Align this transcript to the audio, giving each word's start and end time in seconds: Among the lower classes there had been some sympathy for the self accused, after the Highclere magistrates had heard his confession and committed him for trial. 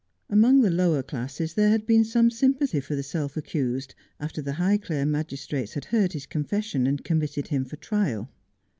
Among 0.31 0.61
the 0.61 0.71
lower 0.71 1.03
classes 1.03 1.53
there 1.53 1.69
had 1.69 1.85
been 1.85 2.03
some 2.03 2.31
sympathy 2.31 2.79
for 2.79 2.95
the 2.95 3.03
self 3.03 3.37
accused, 3.37 3.93
after 4.19 4.41
the 4.41 4.53
Highclere 4.53 5.07
magistrates 5.07 5.73
had 5.75 5.85
heard 5.93 6.13
his 6.13 6.25
confession 6.25 6.87
and 6.87 7.05
committed 7.05 7.49
him 7.49 7.65
for 7.65 7.75
trial. 7.75 8.27